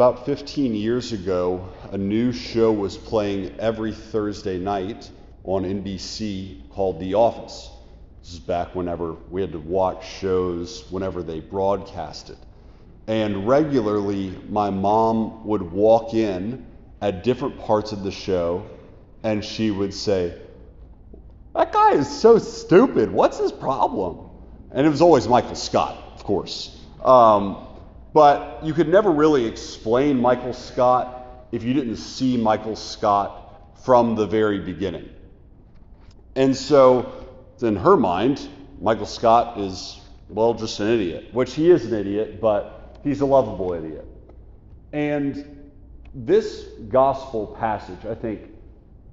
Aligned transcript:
about 0.00 0.24
15 0.24 0.74
years 0.74 1.12
ago, 1.12 1.68
a 1.90 1.98
new 1.98 2.32
show 2.32 2.72
was 2.72 2.96
playing 2.96 3.54
every 3.60 3.92
Thursday 3.92 4.58
night 4.58 5.10
on 5.44 5.62
NBC 5.62 6.70
called 6.70 6.98
The 6.98 7.12
Office. 7.12 7.68
This 8.22 8.32
is 8.32 8.38
back 8.38 8.74
whenever 8.74 9.12
we 9.28 9.42
had 9.42 9.52
to 9.52 9.58
watch 9.58 10.10
shows 10.10 10.86
whenever 10.88 11.22
they 11.22 11.40
broadcasted. 11.40 12.38
And 13.08 13.46
regularly, 13.46 14.34
my 14.48 14.70
mom 14.70 15.44
would 15.44 15.60
walk 15.60 16.14
in 16.14 16.64
at 17.02 17.22
different 17.22 17.58
parts 17.58 17.92
of 17.92 18.02
the 18.02 18.10
show 18.10 18.64
and 19.22 19.44
she 19.44 19.70
would 19.70 19.92
say, 19.92 20.34
That 21.54 21.74
guy 21.74 21.90
is 21.96 22.08
so 22.08 22.38
stupid. 22.38 23.10
What's 23.10 23.36
his 23.36 23.52
problem? 23.52 24.30
And 24.70 24.86
it 24.86 24.88
was 24.88 25.02
always 25.02 25.28
Michael 25.28 25.56
Scott, 25.56 26.02
of 26.14 26.24
course. 26.24 26.74
Um, 27.04 27.66
but 28.12 28.60
you 28.64 28.72
could 28.72 28.88
never 28.88 29.10
really 29.10 29.46
explain 29.46 30.20
Michael 30.20 30.52
Scott 30.52 31.46
if 31.52 31.62
you 31.62 31.74
didn't 31.74 31.96
see 31.96 32.36
Michael 32.36 32.76
Scott 32.76 33.78
from 33.84 34.14
the 34.14 34.26
very 34.26 34.58
beginning. 34.58 35.08
And 36.36 36.56
so, 36.56 37.26
in 37.60 37.76
her 37.76 37.96
mind, 37.96 38.48
Michael 38.80 39.06
Scott 39.06 39.58
is, 39.58 40.00
well, 40.28 40.54
just 40.54 40.80
an 40.80 40.88
idiot, 40.88 41.32
which 41.32 41.54
he 41.54 41.70
is 41.70 41.84
an 41.86 41.94
idiot, 41.98 42.40
but 42.40 42.98
he's 43.02 43.20
a 43.20 43.26
lovable 43.26 43.72
idiot. 43.74 44.06
And 44.92 45.70
this 46.14 46.64
gospel 46.88 47.56
passage, 47.58 48.04
I 48.08 48.14
think, 48.14 48.42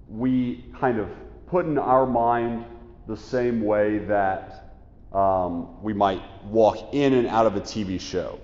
we 0.10 0.66
kind 0.80 1.00
of 1.00 1.10
put 1.48 1.66
in 1.66 1.78
our 1.78 2.06
mind 2.06 2.66
the 3.08 3.18
same 3.18 3.62
way 3.62 4.00
that 4.00 4.74
um, 5.14 5.82
we 5.82 5.94
might 5.94 6.22
walk 6.46 6.94
in 6.94 7.14
and 7.14 7.28
out 7.28 7.46
of 7.46 7.56
a 7.56 7.62
TV 7.62 8.00
show. 8.00 8.40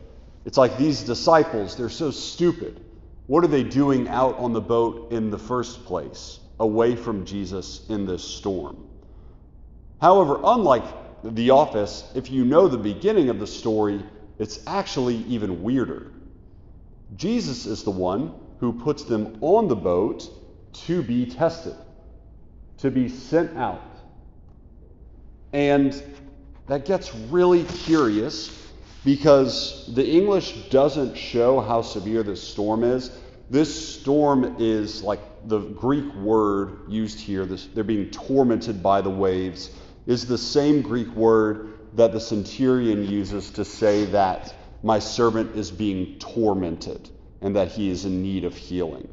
It's 0.45 0.57
like 0.57 0.77
these 0.77 1.03
disciples, 1.03 1.75
they're 1.75 1.89
so 1.89 2.11
stupid. 2.11 2.79
What 3.27 3.43
are 3.43 3.47
they 3.47 3.63
doing 3.63 4.09
out 4.09 4.37
on 4.37 4.51
the 4.53 4.61
boat 4.61 5.11
in 5.11 5.29
the 5.29 5.37
first 5.37 5.85
place, 5.85 6.39
away 6.59 6.95
from 6.95 7.25
Jesus 7.25 7.87
in 7.89 8.05
this 8.05 8.23
storm? 8.23 8.85
However, 10.01 10.39
unlike 10.43 10.83
The 11.23 11.51
Office, 11.51 12.03
if 12.13 12.29
you 12.29 12.43
know 12.43 12.67
the 12.67 12.77
beginning 12.77 13.29
of 13.29 13.39
the 13.39 13.47
story, 13.47 14.03
it's 14.37 14.59
actually 14.67 15.15
even 15.29 15.63
weirder. 15.63 16.11
Jesus 17.15 17.65
is 17.65 17.83
the 17.83 17.91
one 17.91 18.33
who 18.59 18.73
puts 18.73 19.03
them 19.03 19.37
on 19.39 19.69
the 19.69 19.75
boat 19.75 20.29
to 20.73 21.01
be 21.01 21.25
tested, 21.25 21.75
to 22.79 22.91
be 22.91 23.07
sent 23.07 23.55
out. 23.55 23.81
And 25.53 26.01
that 26.67 26.85
gets 26.85 27.15
really 27.15 27.63
curious 27.63 28.49
because 29.03 29.89
the 29.93 30.07
English 30.07 30.53
doesn't 30.69 31.17
show 31.17 31.59
how 31.59 31.81
severe 31.81 32.23
this 32.23 32.41
storm 32.41 32.83
is. 32.83 33.11
This 33.49 33.95
storm 33.95 34.55
is 34.59 35.03
like 35.03 35.19
the 35.47 35.59
Greek 35.59 36.13
word 36.15 36.79
used 36.87 37.19
here, 37.19 37.45
this, 37.45 37.67
they're 37.67 37.83
being 37.83 38.09
tormented 38.09 38.81
by 38.81 39.01
the 39.01 39.09
waves, 39.09 39.71
is 40.05 40.25
the 40.25 40.37
same 40.37 40.81
Greek 40.81 41.09
word 41.15 41.73
that 41.95 42.11
the 42.11 42.19
centurion 42.19 43.07
uses 43.07 43.51
to 43.51 43.65
say 43.65 44.05
that 44.05 44.53
my 44.81 44.99
servant 44.99 45.55
is 45.55 45.69
being 45.69 46.17
tormented 46.19 47.09
and 47.41 47.55
that 47.55 47.71
he 47.71 47.89
is 47.89 48.05
in 48.05 48.21
need 48.21 48.45
of 48.45 48.55
healing. 48.55 49.07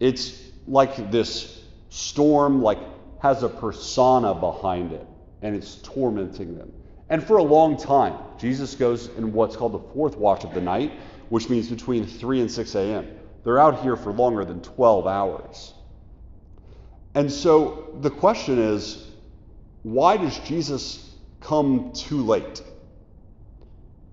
It's 0.00 0.40
like 0.66 1.10
this 1.10 1.62
storm 1.90 2.62
like 2.62 2.78
has 3.20 3.42
a 3.42 3.48
persona 3.48 4.34
behind 4.34 4.92
it 4.92 5.06
and 5.42 5.54
it's 5.54 5.76
tormenting 5.76 6.56
them. 6.56 6.72
And 7.08 7.22
for 7.22 7.36
a 7.36 7.42
long 7.42 7.76
time, 7.76 8.18
Jesus 8.38 8.74
goes 8.74 9.08
in 9.16 9.32
what's 9.32 9.56
called 9.56 9.72
the 9.72 9.92
fourth 9.92 10.16
watch 10.16 10.44
of 10.44 10.54
the 10.54 10.60
night, 10.60 10.92
which 11.28 11.48
means 11.48 11.68
between 11.68 12.06
3 12.06 12.40
and 12.40 12.50
6 12.50 12.74
a.m. 12.74 13.08
They're 13.44 13.58
out 13.58 13.82
here 13.82 13.96
for 13.96 14.12
longer 14.12 14.44
than 14.44 14.62
12 14.62 15.06
hours. 15.06 15.74
And 17.14 17.30
so 17.30 17.96
the 18.00 18.10
question 18.10 18.58
is 18.58 19.06
why 19.82 20.16
does 20.16 20.38
Jesus 20.40 21.14
come 21.40 21.92
too 21.92 22.22
late? 22.22 22.62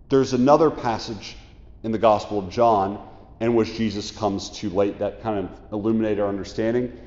There's 0.09 0.33
another 0.33 0.69
passage 0.69 1.37
in 1.83 1.91
the 1.91 1.97
Gospel 1.97 2.39
of 2.39 2.49
John 2.49 3.07
in 3.39 3.55
which 3.55 3.73
Jesus 3.75 4.11
comes 4.11 4.49
too 4.49 4.69
late 4.69 4.99
that 4.99 5.23
kind 5.23 5.39
of 5.39 5.49
illuminate 5.71 6.19
our 6.19 6.27
understanding. 6.27 6.99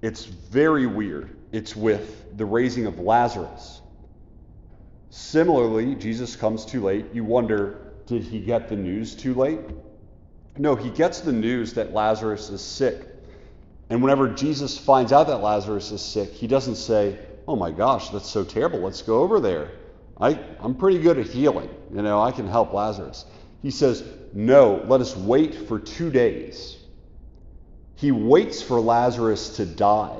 It's 0.00 0.24
very 0.24 0.86
weird. 0.86 1.36
It's 1.52 1.74
with 1.74 2.36
the 2.38 2.46
raising 2.46 2.86
of 2.86 3.00
Lazarus. 3.00 3.80
Similarly, 5.10 5.94
Jesus 5.94 6.36
comes 6.36 6.64
too 6.64 6.82
late. 6.82 7.06
You 7.12 7.24
wonder, 7.24 7.92
did 8.06 8.22
he 8.22 8.40
get 8.40 8.68
the 8.68 8.76
news 8.76 9.14
too 9.14 9.34
late? 9.34 9.60
No, 10.56 10.74
he 10.74 10.90
gets 10.90 11.20
the 11.20 11.32
news 11.32 11.74
that 11.74 11.92
Lazarus 11.92 12.50
is 12.50 12.60
sick. 12.60 13.06
And 13.90 14.02
whenever 14.02 14.28
Jesus 14.28 14.76
finds 14.76 15.12
out 15.12 15.28
that 15.28 15.38
Lazarus 15.38 15.92
is 15.92 16.02
sick, 16.02 16.32
he 16.32 16.46
doesn't 16.46 16.76
say, 16.76 17.18
Oh 17.46 17.56
my 17.56 17.70
gosh, 17.70 18.10
that's 18.10 18.28
so 18.28 18.44
terrible. 18.44 18.80
Let's 18.80 19.00
go 19.00 19.20
over 19.20 19.40
there. 19.40 19.70
I, 20.20 20.38
I'm 20.60 20.74
pretty 20.74 20.98
good 20.98 21.18
at 21.18 21.26
healing. 21.26 21.70
You 21.94 22.02
know, 22.02 22.20
I 22.20 22.32
can 22.32 22.46
help 22.46 22.74
Lazarus. 22.74 23.24
He 23.62 23.70
says, 23.70 24.04
No, 24.34 24.84
let 24.86 25.00
us 25.00 25.16
wait 25.16 25.54
for 25.54 25.78
two 25.78 26.10
days. 26.10 26.76
He 27.94 28.12
waits 28.12 28.60
for 28.60 28.78
Lazarus 28.80 29.56
to 29.56 29.64
die 29.64 30.18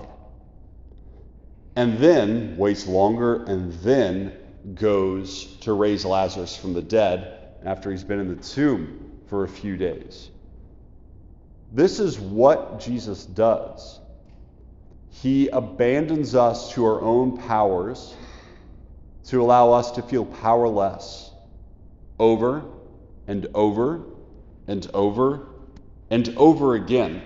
and 1.78 1.99
then 1.99 2.56
waits 2.56 2.88
longer 2.88 3.44
and 3.44 3.72
then 3.84 4.32
goes 4.75 5.45
to 5.61 5.73
raise 5.73 6.05
Lazarus 6.05 6.56
from 6.56 6.75
the 6.75 6.83
dead 6.83 7.56
after 7.65 7.91
he's 7.91 8.05
been 8.05 8.21
in 8.21 8.29
the 8.29 8.43
tomb 8.43 9.12
for 9.27 9.45
a 9.45 9.49
few 9.49 9.77
days. 9.77 10.31
This 11.73 11.99
is 11.99 12.19
what 12.19 12.81
Jesus 12.81 13.27
does. 13.27 14.01
He 15.11 15.49
abandons 15.49 16.34
us 16.34 16.73
to 16.73 16.84
our 16.84 17.01
own 17.01 17.37
powers 17.37 18.15
to 19.27 19.43
allow 19.43 19.73
us 19.73 19.91
to 19.93 20.03
feel 20.03 20.25
powerless 20.25 21.31
over 22.19 22.65
and 23.27 23.47
over 23.55 24.03
and 24.67 24.89
over 24.95 25.47
and 26.11 26.35
over 26.37 26.75
again, 26.75 27.23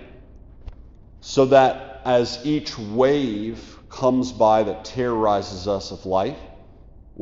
so 1.20 1.46
that 1.46 2.00
as 2.04 2.44
each 2.44 2.76
wave 2.76 3.78
comes 3.88 4.32
by 4.32 4.64
that 4.64 4.84
terrorizes 4.84 5.68
us 5.68 5.92
of 5.92 6.04
life, 6.04 6.38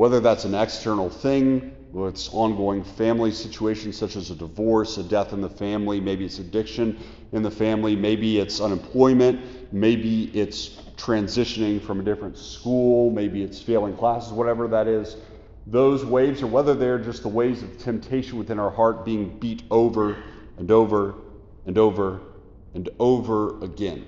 whether 0.01 0.19
that's 0.19 0.47
an 0.47 0.55
external 0.55 1.11
thing, 1.11 1.77
or 1.93 2.09
it's 2.09 2.31
ongoing 2.33 2.83
family 2.83 3.31
situations 3.31 3.99
such 3.99 4.17
as 4.17 4.31
a 4.31 4.35
divorce, 4.35 4.97
a 4.97 5.03
death 5.03 5.35
in 5.35 5.43
the 5.43 5.51
family, 5.51 6.01
maybe 6.01 6.25
it's 6.25 6.39
addiction 6.39 6.99
in 7.33 7.43
the 7.43 7.51
family, 7.51 7.95
maybe 7.95 8.39
it's 8.39 8.63
unemployment, 8.63 9.39
maybe 9.75 10.31
it's 10.33 10.69
transitioning 10.97 11.83
from 11.83 12.01
a 12.01 12.03
different 12.03 12.39
school, 12.39 13.11
maybe 13.11 13.43
it's 13.43 13.61
failing 13.61 13.95
classes, 13.95 14.33
whatever 14.33 14.67
that 14.69 14.89
is. 14.89 15.19
Those 15.67 16.03
waves, 16.03 16.43
or 16.43 16.47
whether 16.47 16.75
they're 16.75 16.99
just 16.99 17.21
the 17.21 17.29
waves 17.29 17.63
of 17.63 17.77
temptation 17.77 18.39
within 18.39 18.59
our 18.59 18.71
heart 18.71 19.05
being 19.05 19.39
beat 19.39 19.65
over 19.71 20.17
and 20.57 20.71
over 20.71 21.15
and 21.67 21.77
over 21.77 22.21
and 22.73 22.89
over 22.99 23.63
again, 23.63 24.07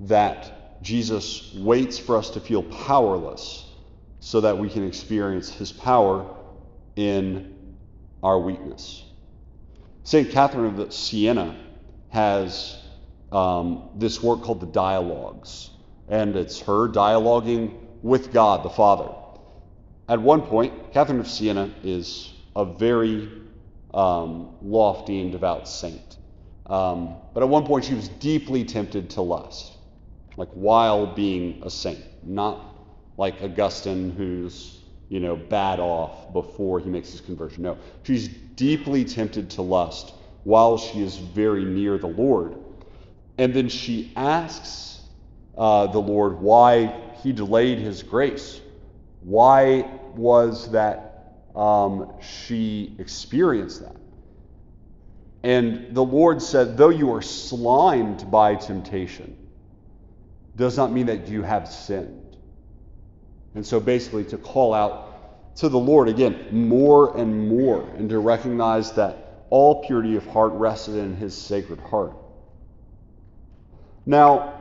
that 0.00 0.82
Jesus 0.82 1.52
waits 1.54 1.98
for 1.98 2.16
us 2.16 2.30
to 2.30 2.40
feel 2.40 2.62
powerless 2.62 3.67
so 4.20 4.40
that 4.40 4.58
we 4.58 4.68
can 4.68 4.86
experience 4.86 5.48
his 5.48 5.72
power 5.72 6.26
in 6.96 7.76
our 8.22 8.38
weakness. 8.38 9.04
St. 10.04 10.30
Catherine 10.30 10.80
of 10.80 10.92
Siena 10.92 11.56
has 12.10 12.78
um, 13.30 13.90
this 13.96 14.22
work 14.22 14.42
called 14.42 14.60
the 14.60 14.66
Dialogues, 14.66 15.70
and 16.08 16.34
it's 16.34 16.60
her 16.60 16.88
dialoguing 16.88 17.78
with 18.02 18.32
God 18.32 18.64
the 18.64 18.70
Father. 18.70 19.12
At 20.08 20.20
one 20.20 20.42
point, 20.42 20.92
Catherine 20.92 21.20
of 21.20 21.28
Siena 21.28 21.70
is 21.84 22.32
a 22.56 22.64
very 22.64 23.30
um, 23.92 24.54
lofty 24.62 25.20
and 25.20 25.32
devout 25.32 25.68
saint. 25.68 26.16
Um, 26.66 27.16
but 27.34 27.42
at 27.42 27.48
one 27.48 27.66
point, 27.66 27.84
she 27.84 27.94
was 27.94 28.08
deeply 28.08 28.64
tempted 28.64 29.10
to 29.10 29.22
lust, 29.22 29.76
like 30.36 30.48
while 30.52 31.06
being 31.06 31.62
a 31.62 31.70
saint, 31.70 32.02
not 32.22 32.77
like 33.18 33.42
Augustine, 33.42 34.10
who's 34.12 34.78
you 35.10 35.20
know 35.20 35.36
bad 35.36 35.80
off 35.80 36.32
before 36.32 36.80
he 36.80 36.88
makes 36.88 37.10
his 37.10 37.20
conversion. 37.20 37.62
No, 37.64 37.76
she's 38.04 38.28
deeply 38.28 39.04
tempted 39.04 39.50
to 39.50 39.62
lust 39.62 40.14
while 40.44 40.78
she 40.78 41.02
is 41.02 41.18
very 41.18 41.64
near 41.64 41.98
the 41.98 42.06
Lord, 42.06 42.56
and 43.36 43.52
then 43.52 43.68
she 43.68 44.12
asks 44.16 45.02
uh, 45.58 45.88
the 45.88 45.98
Lord 45.98 46.40
why 46.40 46.94
he 47.22 47.32
delayed 47.32 47.78
his 47.78 48.02
grace. 48.02 48.60
Why 49.20 49.82
was 50.14 50.70
that 50.70 51.42
um, 51.54 52.12
she 52.20 52.94
experienced 52.98 53.82
that? 53.82 53.96
And 55.42 55.94
the 55.94 56.04
Lord 56.04 56.40
said, 56.42 56.76
though 56.76 56.88
you 56.88 57.12
are 57.12 57.22
slimed 57.22 58.30
by 58.30 58.54
temptation, 58.54 59.36
does 60.56 60.76
not 60.76 60.92
mean 60.92 61.06
that 61.06 61.28
you 61.28 61.42
have 61.42 61.68
sinned. 61.68 62.27
And 63.54 63.66
so 63.66 63.80
basically, 63.80 64.24
to 64.24 64.38
call 64.38 64.74
out 64.74 65.56
to 65.56 65.68
the 65.68 65.78
Lord 65.78 66.08
again 66.08 66.46
more 66.52 67.16
and 67.16 67.48
more, 67.48 67.88
and 67.96 68.08
to 68.10 68.18
recognize 68.18 68.92
that 68.92 69.44
all 69.50 69.82
purity 69.82 70.16
of 70.16 70.26
heart 70.26 70.52
rested 70.52 70.96
in 70.96 71.16
his 71.16 71.36
sacred 71.36 71.80
heart. 71.80 72.14
Now, 74.06 74.54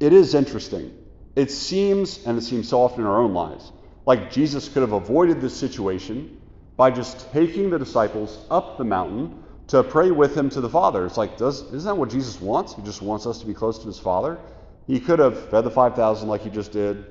it 0.00 0.12
is 0.12 0.34
interesting. 0.34 0.96
It 1.36 1.50
seems, 1.50 2.24
and 2.24 2.36
it 2.36 2.42
seems 2.42 2.68
so 2.68 2.80
often 2.80 3.02
in 3.02 3.06
our 3.06 3.20
own 3.20 3.34
lives, 3.34 3.70
like 4.06 4.30
Jesus 4.30 4.68
could 4.68 4.80
have 4.80 4.92
avoided 4.92 5.40
this 5.40 5.56
situation 5.56 6.40
by 6.76 6.90
just 6.90 7.30
taking 7.32 7.70
the 7.70 7.78
disciples 7.78 8.46
up 8.50 8.78
the 8.78 8.84
mountain 8.84 9.44
to 9.68 9.82
pray 9.84 10.10
with 10.10 10.36
him 10.36 10.50
to 10.50 10.60
the 10.60 10.68
Father. 10.68 11.06
It's 11.06 11.16
like, 11.16 11.36
does, 11.36 11.62
isn't 11.72 11.84
that 11.84 11.96
what 11.96 12.10
Jesus 12.10 12.40
wants? 12.40 12.74
He 12.74 12.82
just 12.82 13.02
wants 13.02 13.26
us 13.26 13.38
to 13.38 13.46
be 13.46 13.54
close 13.54 13.78
to 13.78 13.86
his 13.86 13.98
Father. 13.98 14.38
He 14.86 14.98
could 14.98 15.18
have 15.20 15.50
fed 15.50 15.62
the 15.62 15.70
5,000 15.70 16.28
like 16.28 16.40
he 16.40 16.50
just 16.50 16.72
did, 16.72 17.06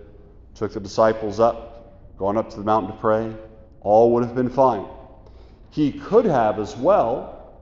took 0.55 0.73
the 0.73 0.79
disciples 0.79 1.39
up, 1.39 2.17
gone 2.17 2.37
up 2.37 2.49
to 2.51 2.57
the 2.57 2.63
mountain 2.63 2.91
to 2.91 2.97
pray. 2.97 3.33
All 3.81 4.13
would 4.13 4.23
have 4.23 4.35
been 4.35 4.49
fine. 4.49 4.85
He 5.71 5.91
could 5.91 6.25
have 6.25 6.59
as 6.59 6.75
well 6.75 7.53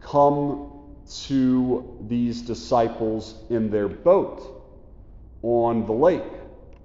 come 0.00 0.72
to 1.26 1.98
these 2.08 2.42
disciples 2.42 3.34
in 3.50 3.70
their 3.70 3.88
boat 3.88 4.64
on 5.42 5.86
the 5.86 5.92
lake, 5.92 6.22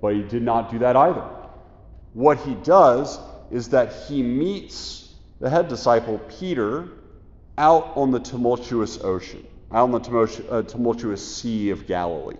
but 0.02 0.16
he 0.16 0.24
did 0.24 0.44
not 0.44 0.72
do 0.72 0.80
that 0.80 0.96
either. 0.96 1.26
What 2.14 2.40
he 2.40 2.56
does 2.56 3.20
is 3.52 3.70
that 3.70 3.94
he 4.08 4.24
meets 4.24 5.14
the 5.40 5.50
head 5.50 5.68
disciple, 5.68 6.20
Peter, 6.40 6.88
out 7.58 7.94
on 7.96 8.12
the 8.12 8.20
tumultuous 8.20 9.00
ocean, 9.04 9.46
out 9.72 9.92
on 9.94 10.02
the 10.02 10.46
uh, 10.50 10.62
tumultuous 10.64 11.36
Sea 11.36 11.70
of 11.70 11.86
Galilee. 11.86 12.38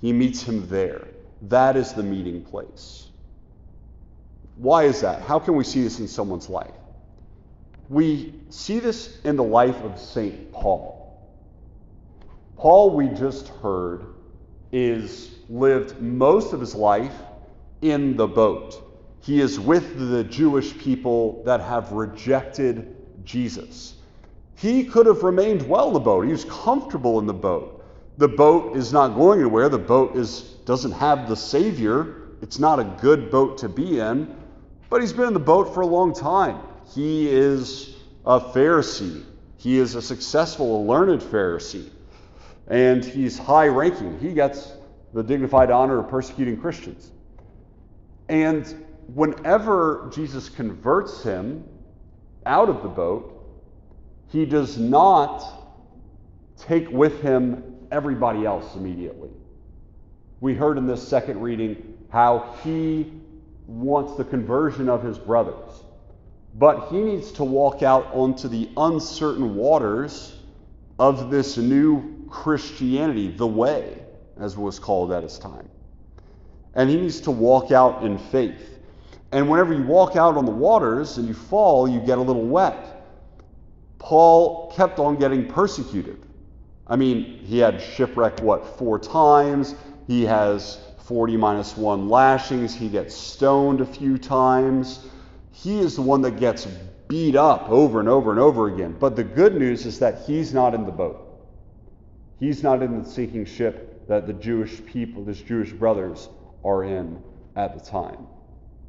He 0.00 0.12
meets 0.12 0.42
him 0.42 0.68
there. 0.68 1.06
That 1.42 1.76
is 1.76 1.92
the 1.92 2.02
meeting 2.02 2.42
place. 2.42 3.08
Why 4.56 4.84
is 4.84 5.02
that? 5.02 5.22
How 5.22 5.38
can 5.38 5.54
we 5.54 5.64
see 5.64 5.82
this 5.82 6.00
in 6.00 6.08
someone's 6.08 6.48
life? 6.48 6.74
We 7.88 8.34
see 8.48 8.80
this 8.80 9.20
in 9.22 9.36
the 9.36 9.44
life 9.44 9.76
of 9.82 9.98
St. 9.98 10.50
Paul. 10.52 10.96
Paul, 12.56 12.96
we 12.96 13.08
just 13.08 13.48
heard, 13.48 14.06
is 14.72 15.30
lived 15.48 16.00
most 16.00 16.52
of 16.52 16.60
his 16.60 16.74
life 16.74 17.14
in 17.82 18.16
the 18.16 18.26
boat. 18.26 18.82
He 19.20 19.40
is 19.40 19.60
with 19.60 20.10
the 20.10 20.24
Jewish 20.24 20.76
people 20.78 21.42
that 21.44 21.60
have 21.60 21.92
rejected 21.92 22.96
Jesus. 23.24 23.94
He 24.56 24.84
could 24.84 25.06
have 25.06 25.22
remained 25.22 25.68
well 25.68 25.88
in 25.88 25.94
the 25.94 26.00
boat. 26.00 26.24
He 26.24 26.32
was 26.32 26.46
comfortable 26.46 27.18
in 27.18 27.26
the 27.26 27.34
boat. 27.34 27.75
The 28.18 28.28
boat 28.28 28.76
is 28.76 28.92
not 28.92 29.14
going 29.14 29.40
anywhere. 29.40 29.68
The 29.68 29.78
boat 29.78 30.16
is 30.16 30.42
doesn't 30.64 30.92
have 30.92 31.28
the 31.28 31.36
Savior. 31.36 32.22
It's 32.42 32.58
not 32.58 32.80
a 32.80 32.84
good 32.84 33.30
boat 33.30 33.58
to 33.58 33.68
be 33.68 34.00
in. 34.00 34.34
But 34.90 35.00
he's 35.00 35.12
been 35.12 35.28
in 35.28 35.34
the 35.34 35.40
boat 35.40 35.72
for 35.74 35.80
a 35.80 35.86
long 35.86 36.14
time. 36.14 36.60
He 36.94 37.28
is 37.28 37.96
a 38.24 38.40
Pharisee. 38.40 39.24
He 39.58 39.78
is 39.78 39.94
a 39.94 40.02
successful, 40.02 40.86
learned 40.86 41.22
Pharisee. 41.22 41.88
And 42.68 43.04
he's 43.04 43.38
high 43.38 43.68
ranking. 43.68 44.18
He 44.18 44.32
gets 44.32 44.72
the 45.12 45.22
dignified 45.22 45.70
honor 45.70 46.00
of 46.00 46.08
persecuting 46.08 46.60
Christians. 46.60 47.10
And 48.28 48.86
whenever 49.14 50.10
Jesus 50.12 50.48
converts 50.48 51.22
him 51.22 51.64
out 52.44 52.68
of 52.68 52.82
the 52.82 52.88
boat, 52.88 53.32
he 54.28 54.44
does 54.44 54.78
not 54.78 55.44
take 56.58 56.90
with 56.90 57.22
him 57.22 57.65
everybody 57.90 58.44
else 58.44 58.74
immediately. 58.74 59.30
We 60.40 60.54
heard 60.54 60.78
in 60.78 60.86
this 60.86 61.06
second 61.06 61.40
reading 61.40 61.96
how 62.10 62.56
he 62.62 63.12
wants 63.66 64.16
the 64.16 64.24
conversion 64.24 64.88
of 64.88 65.02
his 65.02 65.18
brothers, 65.18 65.84
but 66.54 66.88
he 66.88 67.00
needs 67.00 67.32
to 67.32 67.44
walk 67.44 67.82
out 67.82 68.06
onto 68.12 68.48
the 68.48 68.68
uncertain 68.76 69.56
waters 69.56 70.36
of 70.98 71.30
this 71.30 71.56
new 71.56 72.26
Christianity, 72.30 73.28
the 73.28 73.46
way, 73.46 74.02
as 74.38 74.56
was 74.56 74.78
called 74.78 75.12
at 75.12 75.22
his 75.22 75.38
time. 75.38 75.68
And 76.74 76.90
he 76.90 76.96
needs 76.96 77.20
to 77.22 77.30
walk 77.30 77.72
out 77.72 78.04
in 78.04 78.18
faith. 78.18 78.78
And 79.32 79.48
whenever 79.50 79.74
you 79.74 79.82
walk 79.84 80.16
out 80.16 80.36
on 80.36 80.44
the 80.44 80.52
waters 80.52 81.18
and 81.18 81.26
you 81.26 81.34
fall, 81.34 81.88
you 81.88 82.00
get 82.00 82.18
a 82.18 82.22
little 82.22 82.46
wet. 82.46 83.04
Paul 83.98 84.72
kept 84.76 84.98
on 84.98 85.16
getting 85.16 85.48
persecuted. 85.48 86.22
I 86.88 86.96
mean, 86.96 87.40
he 87.44 87.58
had 87.58 87.80
shipwrecked, 87.80 88.40
what, 88.40 88.78
four 88.78 88.98
times? 88.98 89.74
He 90.06 90.24
has 90.24 90.78
40 91.04 91.36
minus 91.36 91.76
one 91.76 92.08
lashings. 92.08 92.74
He 92.74 92.88
gets 92.88 93.14
stoned 93.14 93.80
a 93.80 93.86
few 93.86 94.18
times. 94.18 95.06
He 95.50 95.80
is 95.80 95.96
the 95.96 96.02
one 96.02 96.22
that 96.22 96.38
gets 96.38 96.66
beat 97.08 97.36
up 97.36 97.68
over 97.70 98.00
and 98.00 98.08
over 98.08 98.30
and 98.30 98.40
over 98.40 98.68
again. 98.68 98.96
But 98.98 99.16
the 99.16 99.24
good 99.24 99.56
news 99.56 99.86
is 99.86 99.98
that 100.00 100.22
he's 100.26 100.52
not 100.52 100.74
in 100.74 100.84
the 100.84 100.92
boat. 100.92 101.22
He's 102.38 102.62
not 102.62 102.82
in 102.82 103.02
the 103.02 103.08
sinking 103.08 103.46
ship 103.46 104.06
that 104.08 104.26
the 104.26 104.32
Jewish 104.32 104.84
people, 104.84 105.24
his 105.24 105.40
Jewish 105.40 105.72
brothers, 105.72 106.28
are 106.64 106.84
in 106.84 107.22
at 107.56 107.74
the 107.74 107.80
time. 107.80 108.26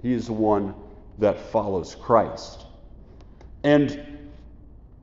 He 0.01 0.13
is 0.13 0.27
the 0.27 0.33
one 0.33 0.73
that 1.19 1.39
follows 1.39 1.95
Christ. 1.95 2.65
And 3.63 4.29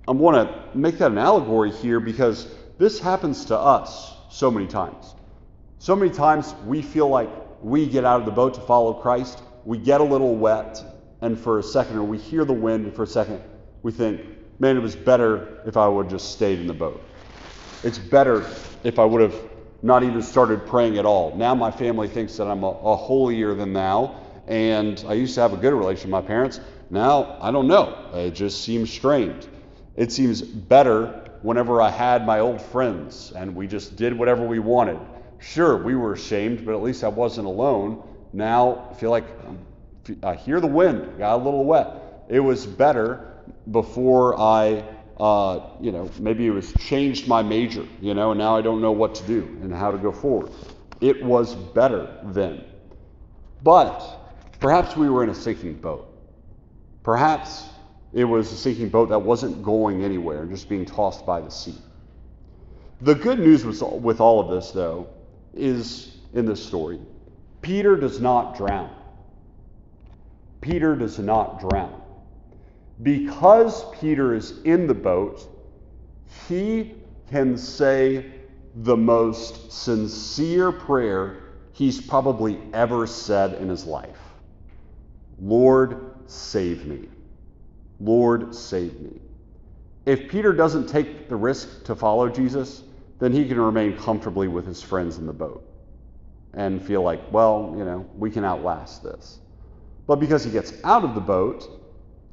I 0.07 0.13
want 0.13 0.37
to 0.37 0.77
make 0.79 0.99
that 0.99 1.11
an 1.11 1.19
allegory 1.19 1.73
here 1.73 1.99
because 1.99 2.55
this 2.79 2.99
happens 2.99 3.45
to 3.47 3.59
us 3.59 4.17
so 4.31 4.51
many 4.51 4.67
times. 4.67 5.15
So 5.79 5.95
many 5.95 6.11
times 6.11 6.55
we 6.67 6.83
feel 6.83 7.09
like 7.09 7.31
we 7.63 7.87
get 7.87 8.05
out 8.05 8.21
of 8.21 8.27
the 8.27 8.33
boat 8.33 8.55
to 8.55 8.61
follow 8.61 8.95
Christ, 8.95 9.43
we 9.65 9.79
get 9.79 10.01
a 10.01 10.05
little 10.05 10.37
wet, 10.37 10.83
and 11.21 11.39
for 11.39 11.59
a 11.59 11.63
second, 11.63 11.97
or 11.97 12.05
we 12.05 12.19
hear 12.19 12.45
the 12.45 12.53
wind, 12.53 12.85
and 12.85 12.95
for 12.95 13.05
a 13.05 13.07
second, 13.07 13.41
we 13.83 13.93
think, 13.93 14.21
man, 14.59 14.77
it 14.77 14.81
was 14.81 14.97
better 14.97 15.63
if 15.67 15.77
I 15.77 15.89
would 15.89 16.07
have 16.07 16.13
just 16.13 16.33
stayed 16.33 16.59
in 16.59 16.67
the 16.67 16.75
boat. 16.75 17.03
It's 17.83 17.99
better 17.99 18.47
if 18.83 18.99
I 18.99 19.05
would 19.05 19.23
have 19.23 19.35
not 19.83 20.03
even 20.03 20.23
started 20.23 20.67
praying 20.67 20.99
at 20.99 21.05
all. 21.05 21.37
Now 21.37 21.55
my 21.55 21.71
family 21.71 22.09
thinks 22.09 22.37
that 22.39 22.47
I'm 22.47 22.63
a, 22.63 22.71
a 22.71 22.97
holier 22.97 23.55
than 23.55 23.73
thou, 23.73 24.21
and 24.47 25.03
I 25.07 25.15
used 25.15 25.35
to 25.35 25.43
have 25.43 25.53
a 25.53 25.57
good 25.57 25.73
relation 25.73 26.11
with 26.11 26.23
my 26.23 26.27
parents. 26.27 26.61
Now 26.91 27.39
I 27.41 27.51
don't 27.51 27.69
know. 27.69 28.11
It 28.15 28.33
just 28.33 28.65
seems 28.65 28.91
strained. 28.91 29.47
It 29.97 30.11
seems 30.11 30.43
better 30.43 31.31
whenever 31.45 31.83
I 31.83 31.91
had 31.91 32.25
my 32.25 32.41
old 32.41 32.59
friends 32.59 33.31
and 33.37 33.55
we 33.55 33.67
just 33.67 33.97
did 33.97 34.19
whatever 34.19 34.47
we 34.47 34.61
wanted. 34.61 34.99
Sure, 35.39 35.77
we 35.77 35.95
were 35.95 36.15
ashamed, 36.15 36.65
but 36.65 36.75
at 36.75 36.83
least 36.83 37.05
I 37.05 37.09
wasn't 37.09 37.47
alone. 37.47 38.03
Now 38.33 38.89
I 38.91 38.95
feel 38.95 39.11
like 39.11 39.27
I 40.23 40.37
hear 40.37 40.59
the 40.59 40.67
wind, 40.67 41.19
got 41.19 41.35
a 41.35 41.43
little 41.45 41.67
wet. 41.67 42.25
It 42.31 42.41
was 42.41 42.65
better 42.65 43.35
before 43.71 44.41
I, 44.41 44.85
uh, 45.21 45.61
you 45.83 45.93
know, 45.93 46.11
maybe 46.19 46.47
it 46.47 46.51
was 46.51 46.73
changed 46.81 47.29
my 47.29 47.43
major, 47.43 47.87
you 48.01 48.15
know, 48.15 48.31
and 48.31 48.39
now 48.39 48.57
I 48.57 48.63
don't 48.63 48.81
know 48.81 48.93
what 48.93 49.15
to 49.17 49.27
do 49.27 49.43
and 49.61 49.71
how 49.71 49.91
to 49.91 49.99
go 49.99 50.13
forward. 50.13 50.51
It 51.03 51.23
was 51.23 51.55
better 51.55 52.21
then. 52.25 52.65
But 53.63 54.01
perhaps 54.61 54.97
we 54.97 55.11
were 55.11 55.23
in 55.23 55.29
a 55.29 55.35
sinking 55.35 55.75
boat. 55.75 56.11
Perhaps 57.03 57.69
it 58.15 58.25
was 58.25 58.51
a 58.53 58.57
sinking 58.57 58.89
boat 58.89 59.09
that 59.09 59.19
wasn't 59.19 59.63
going 59.63 60.05
anywhere, 60.05 60.47
just 60.47 60.69
being 60.69 60.87
tossed 60.87 61.27
by 61.27 61.41
the 61.41 61.51
sea. 61.51 61.75
The 63.01 63.15
good 63.15 63.41
news 63.41 63.65
with 63.65 64.21
all 64.21 64.41
of 64.41 64.49
this, 64.49 64.71
though, 64.71 65.09
is 65.53 66.17
in 66.33 66.47
this 66.47 66.65
story 66.65 67.01
Peter 67.61 67.97
does 67.97 68.21
not 68.21 68.57
drown. 68.57 68.91
Peter 70.61 70.95
does 70.95 71.19
not 71.19 71.61
drown. 71.61 72.01
Because 73.03 73.85
Peter 73.99 74.35
is 74.35 74.63
in 74.63 74.87
the 74.87 74.95
boat, 74.95 75.47
he 76.49 76.95
can 77.31 77.59
say 77.59 78.27
the 78.77 78.97
most 78.97 79.73
sincere 79.73 80.71
prayer 80.71 81.43
he's 81.73 82.01
probably 82.01 82.61
ever 82.73 83.07
said 83.07 83.55
in 83.55 83.69
his 83.69 83.85
life 83.85 84.19
Lord, 85.41 86.15
save 86.27 86.87
me. 86.87 87.09
Lord, 88.01 88.55
save 88.55 89.01
me. 89.01 89.21
If 90.07 90.29
Peter 90.29 90.53
doesn't 90.53 90.89
take 90.89 91.29
the 91.29 91.37
risk 91.37 91.85
to 91.85 91.95
follow 91.95 92.29
Jesus, 92.29 92.83
then 93.19 93.33
he 93.33 93.47
can 93.49 93.61
remain 93.61 93.97
comfortably 93.97 94.49
with 94.49 94.67
his 94.67 94.83
friends 94.83 95.19
in 95.19 95.27
the 95.27 95.33
boat 95.33 95.67
and 96.53 96.85
feel 96.85 97.03
like, 97.03 97.21
well, 97.33 97.75
you 97.77 97.85
know, 97.85 98.09
we 98.17 98.31
can 98.31 98.45
outlast 98.45 99.03
this. 99.03 99.39
But 100.07 100.17
because 100.17 100.45
he 100.45 100.51
gets 100.51 100.75
out 100.85 101.05
of 101.05 101.15
the 101.15 101.21
boat, 101.21 101.69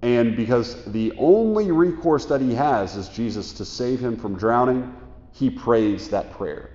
and 0.02 0.36
because 0.36 0.84
the 0.86 1.14
only 1.18 1.72
recourse 1.72 2.26
that 2.26 2.42
he 2.42 2.54
has 2.56 2.96
is 2.96 3.08
Jesus 3.10 3.54
to 3.54 3.66
save 3.66 4.00
him 4.00 4.18
from 4.18 4.36
drowning, 4.36 4.94
he 5.32 5.50
prays 5.50 6.10
that 6.10 6.32
prayer. 6.32 6.72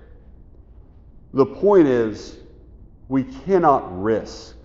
The 1.33 1.45
point 1.45 1.87
is, 1.87 2.37
we 3.09 3.23
cannot 3.23 4.01
risk 4.01 4.55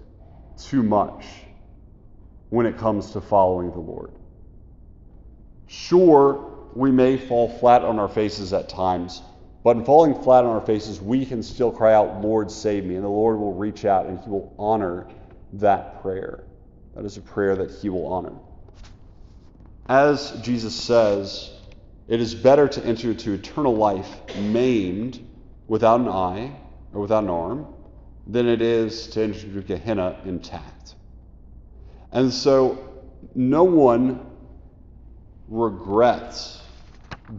too 0.56 0.82
much 0.82 1.24
when 2.52 2.66
it 2.66 2.76
comes 2.76 3.12
to 3.12 3.20
following 3.22 3.70
the 3.70 3.78
Lord. 3.78 4.10
Sure, 5.68 6.68
we 6.74 6.90
may 6.90 7.16
fall 7.16 7.48
flat 7.48 7.80
on 7.80 7.98
our 7.98 8.10
faces 8.10 8.52
at 8.52 8.68
times, 8.68 9.22
but 9.64 9.78
in 9.78 9.86
falling 9.86 10.14
flat 10.22 10.44
on 10.44 10.50
our 10.50 10.66
faces, 10.66 11.00
we 11.00 11.24
can 11.24 11.42
still 11.42 11.72
cry 11.72 11.94
out, 11.94 12.20
Lord, 12.20 12.50
save 12.50 12.84
me. 12.84 12.96
And 12.96 13.04
the 13.04 13.08
Lord 13.08 13.38
will 13.38 13.54
reach 13.54 13.86
out 13.86 14.04
and 14.04 14.18
He 14.20 14.28
will 14.28 14.54
honor 14.58 15.06
that 15.54 16.02
prayer. 16.02 16.44
That 16.94 17.06
is 17.06 17.16
a 17.16 17.22
prayer 17.22 17.56
that 17.56 17.70
He 17.70 17.88
will 17.88 18.06
honor. 18.06 18.34
As 19.88 20.32
Jesus 20.42 20.74
says, 20.74 21.50
it 22.06 22.20
is 22.20 22.34
better 22.34 22.68
to 22.68 22.84
enter 22.84 23.12
into 23.12 23.32
eternal 23.32 23.74
life 23.74 24.10
maimed 24.36 25.26
without 25.68 26.00
an 26.00 26.08
eye 26.08 26.54
or 26.92 27.00
without 27.00 27.24
an 27.24 27.30
arm 27.30 27.66
than 28.26 28.46
it 28.46 28.60
is 28.60 29.06
to 29.06 29.22
enter 29.22 29.46
into 29.46 29.62
Gehenna 29.62 30.20
intact. 30.26 30.96
And 32.12 32.32
so 32.32 33.02
no 33.34 33.64
one 33.64 34.26
regrets 35.48 36.60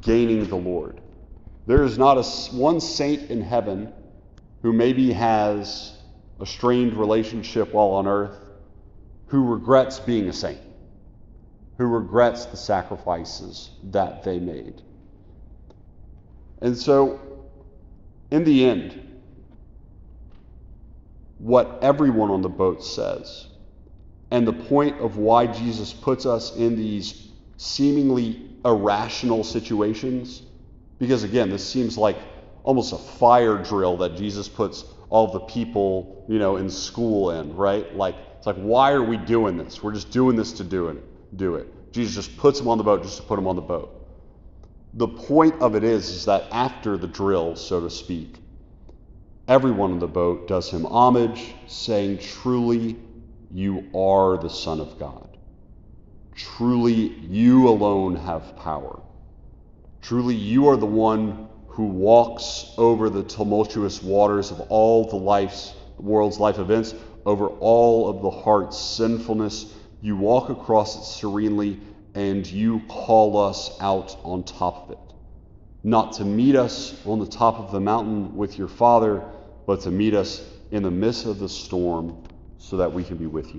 gaining 0.01 0.47
the 0.47 0.55
Lord. 0.55 0.99
There 1.67 1.83
is 1.83 1.97
not 1.97 2.17
a, 2.17 2.23
one 2.55 2.81
saint 2.81 3.29
in 3.29 3.41
heaven 3.41 3.93
who 4.61 4.73
maybe 4.73 5.13
has 5.13 5.95
a 6.39 6.45
strained 6.45 6.93
relationship 6.93 7.73
while 7.73 7.89
on 7.89 8.07
earth 8.07 8.37
who 9.27 9.45
regrets 9.45 9.99
being 9.99 10.27
a 10.27 10.33
saint, 10.33 10.61
who 11.77 11.85
regrets 11.85 12.45
the 12.45 12.57
sacrifices 12.57 13.71
that 13.83 14.23
they 14.23 14.39
made. 14.39 14.81
And 16.61 16.77
so, 16.77 17.19
in 18.31 18.43
the 18.43 18.65
end, 18.65 19.21
what 21.39 21.79
everyone 21.81 22.29
on 22.29 22.41
the 22.41 22.49
boat 22.49 22.83
says, 22.83 23.47
and 24.33 24.47
the 24.47 24.53
point 24.53 24.99
of 24.99 25.17
why 25.17 25.45
Jesus 25.45 25.93
puts 25.93 26.25
us 26.25 26.55
in 26.55 26.75
these 26.75 27.29
seemingly 27.57 28.49
irrational 28.65 29.43
situations, 29.43 30.41
because 30.97 31.23
again, 31.23 31.51
this 31.51 31.63
seems 31.63 31.99
like 31.99 32.17
almost 32.63 32.93
a 32.93 32.97
fire 32.97 33.59
drill 33.59 33.95
that 33.97 34.17
Jesus 34.17 34.49
puts 34.49 34.85
all 35.11 35.27
the 35.27 35.41
people, 35.41 36.25
you 36.27 36.39
know, 36.39 36.57
in 36.57 36.67
school 36.67 37.29
in, 37.29 37.55
right? 37.55 37.95
Like, 37.95 38.15
it's 38.39 38.47
like, 38.47 38.55
why 38.55 38.93
are 38.93 39.03
we 39.03 39.17
doing 39.17 39.55
this? 39.55 39.83
We're 39.83 39.93
just 39.93 40.09
doing 40.09 40.35
this 40.35 40.53
to 40.53 40.63
do 40.63 40.87
it. 40.87 41.37
Do 41.37 41.53
it. 41.53 41.93
Jesus 41.93 42.15
just 42.15 42.35
puts 42.35 42.57
them 42.57 42.67
on 42.69 42.79
the 42.79 42.83
boat 42.83 43.03
just 43.03 43.17
to 43.17 43.23
put 43.23 43.35
them 43.35 43.45
on 43.45 43.55
the 43.55 43.61
boat. 43.61 44.03
The 44.95 45.09
point 45.09 45.61
of 45.61 45.75
it 45.75 45.83
is, 45.83 46.09
is 46.09 46.25
that 46.25 46.45
after 46.51 46.97
the 46.97 47.07
drill, 47.07 47.55
so 47.55 47.81
to 47.81 47.89
speak, 47.91 48.37
everyone 49.47 49.91
in 49.91 49.99
the 49.99 50.07
boat 50.07 50.47
does 50.47 50.71
him 50.71 50.85
homage, 50.87 51.53
saying, 51.67 52.17
Truly, 52.17 52.97
you 53.53 53.87
are 53.93 54.37
the 54.37 54.49
Son 54.49 54.79
of 54.79 54.97
God. 54.97 55.37
Truly, 56.35 56.93
you 56.93 57.69
alone 57.69 58.15
have 58.15 58.57
power. 58.57 58.99
Truly, 60.01 60.33
you 60.33 60.69
are 60.69 60.75
the 60.75 60.87
one 60.87 61.47
who 61.67 61.85
walks 61.85 62.73
over 62.77 63.11
the 63.11 63.21
tumultuous 63.21 64.01
waters 64.01 64.49
of 64.49 64.59
all 64.69 65.07
the 65.07 65.17
life's 65.17 65.73
world's 65.99 66.39
life 66.39 66.57
events, 66.57 66.95
over 67.27 67.47
all 67.47 68.09
of 68.09 68.23
the 68.23 68.31
heart's 68.31 68.79
sinfulness. 68.79 69.71
You 70.01 70.17
walk 70.17 70.49
across 70.49 70.97
it 70.97 71.03
serenely 71.03 71.79
and 72.15 72.45
you 72.47 72.81
call 72.87 73.37
us 73.37 73.77
out 73.79 74.17
on 74.23 74.43
top 74.43 74.85
of 74.85 74.91
it. 74.93 75.13
Not 75.83 76.13
to 76.13 76.25
meet 76.25 76.55
us 76.55 76.99
on 77.05 77.19
the 77.19 77.27
top 77.27 77.59
of 77.59 77.71
the 77.71 77.79
mountain 77.79 78.35
with 78.35 78.57
your 78.57 78.67
Father, 78.67 79.23
but 79.67 79.81
to 79.81 79.91
meet 79.91 80.15
us 80.15 80.41
in 80.71 80.81
the 80.81 80.91
midst 80.91 81.27
of 81.27 81.37
the 81.37 81.49
storm 81.49 82.23
so 82.63 82.77
that 82.77 82.91
we 82.91 83.03
can 83.03 83.17
be 83.17 83.27
with 83.27 83.45
you. 83.45 83.51